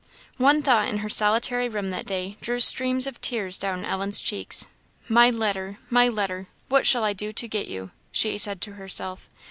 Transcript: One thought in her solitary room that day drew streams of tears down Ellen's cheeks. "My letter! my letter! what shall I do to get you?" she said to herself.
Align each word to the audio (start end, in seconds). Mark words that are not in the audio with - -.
One 0.39 0.63
thought 0.63 0.87
in 0.87 0.97
her 1.05 1.09
solitary 1.11 1.69
room 1.69 1.91
that 1.91 2.07
day 2.07 2.35
drew 2.41 2.59
streams 2.59 3.05
of 3.05 3.21
tears 3.21 3.59
down 3.59 3.85
Ellen's 3.85 4.19
cheeks. 4.19 4.65
"My 5.07 5.29
letter! 5.29 5.77
my 5.91 6.07
letter! 6.07 6.47
what 6.69 6.87
shall 6.87 7.03
I 7.03 7.13
do 7.13 7.31
to 7.33 7.47
get 7.47 7.67
you?" 7.67 7.91
she 8.11 8.35
said 8.39 8.61
to 8.61 8.71
herself. 8.73 9.29